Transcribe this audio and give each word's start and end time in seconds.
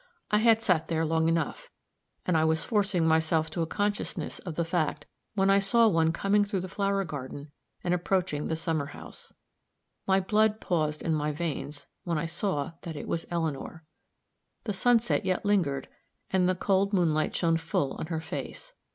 I 0.31 0.39
had 0.39 0.59
sat 0.59 0.87
there 0.87 1.05
long 1.05 1.29
enough, 1.29 1.69
and 2.25 2.35
I 2.35 2.43
was 2.43 2.65
forcing 2.65 3.05
myself 3.07 3.51
to 3.51 3.61
a 3.61 3.67
consciousness 3.67 4.39
of 4.39 4.55
the 4.55 4.65
fact, 4.65 5.05
when 5.35 5.51
I 5.51 5.59
saw 5.59 5.87
one 5.87 6.11
coming 6.11 6.43
through 6.43 6.61
the 6.61 6.67
flower 6.67 7.03
garden 7.03 7.51
and 7.83 7.93
approaching 7.93 8.47
the 8.47 8.55
summer 8.55 8.87
house. 8.97 9.31
My 10.07 10.19
blood 10.19 10.59
paused 10.59 11.03
in 11.03 11.13
my 11.13 11.31
veins 11.31 11.85
when 12.03 12.17
I 12.17 12.25
saw 12.25 12.71
that 12.81 12.95
it 12.95 13.07
was 13.07 13.27
Eleanor. 13.29 13.83
The 14.63 14.73
sunset 14.73 15.23
yet 15.23 15.45
lingered, 15.45 15.87
and 16.31 16.49
the 16.49 16.55
cold 16.55 16.93
moonlight 16.93 17.35
shone 17.35 17.57
full 17.57 17.93
on 17.99 18.07
her 18.07 18.21
face. 18.21 18.73